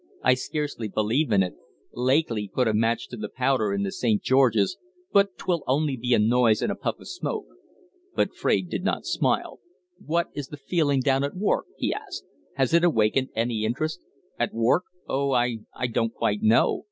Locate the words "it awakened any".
12.73-13.63